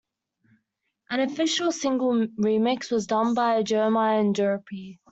[1.11, 4.97] An official single remix was done by Jermaine Dupri.